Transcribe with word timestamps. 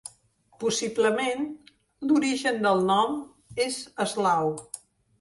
Possiblement, 0.63 1.43
l'origen 2.09 2.59
del 2.67 2.85
nom 2.91 3.23
és 3.71 3.81
eslau. 4.09 4.55